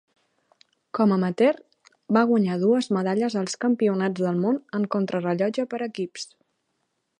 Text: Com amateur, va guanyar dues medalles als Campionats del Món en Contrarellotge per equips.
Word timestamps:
Com 0.99 1.11
amateur, 1.15 1.59
va 2.17 2.23
guanyar 2.31 2.57
dues 2.63 2.89
medalles 2.97 3.37
als 3.43 3.57
Campionats 3.67 4.23
del 4.25 4.41
Món 4.47 4.59
en 4.79 4.91
Contrarellotge 4.97 5.69
per 5.75 5.85
equips. 5.91 6.29